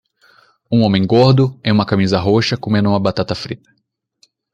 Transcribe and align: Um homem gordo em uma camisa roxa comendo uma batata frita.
Um 0.71 0.81
homem 0.81 1.05
gordo 1.05 1.59
em 1.63 1.71
uma 1.71 1.85
camisa 1.85 2.17
roxa 2.19 2.57
comendo 2.57 2.89
uma 2.89 2.99
batata 2.99 3.35
frita. 3.35 3.69